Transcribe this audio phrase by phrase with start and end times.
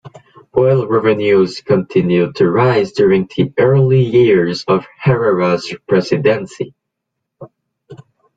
[0.57, 6.73] Oil revenues continued to rise during the early years of Herrera's presidency.